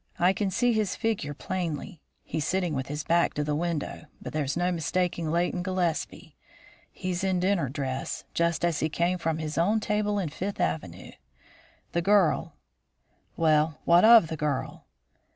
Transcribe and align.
I 0.17 0.33
can 0.33 0.49
see 0.49 0.73
his 0.73 0.95
figure 0.95 1.35
plainly. 1.35 2.01
He's 2.23 2.47
sitting 2.47 2.73
with 2.73 2.87
his 2.87 3.03
back 3.03 3.35
to 3.35 3.43
the 3.43 3.53
window, 3.53 4.05
but 4.19 4.33
there's 4.33 4.57
no 4.57 4.71
mistaking 4.71 5.29
Leighton 5.29 5.61
Gillespie. 5.61 6.35
He's 6.91 7.23
in 7.23 7.39
dinner 7.39 7.69
dress, 7.69 8.23
just 8.33 8.65
as 8.65 8.79
he 8.79 8.89
came 8.89 9.19
from 9.19 9.37
his 9.37 9.59
own 9.59 9.79
table 9.79 10.17
in 10.17 10.29
Fifth 10.29 10.59
Avenue. 10.59 11.11
The 11.91 12.01
girl" 12.01 12.55
"Well, 13.37 13.77
what 13.85 14.03
of 14.03 14.29
the 14.29 14.37
girl?" 14.37 14.87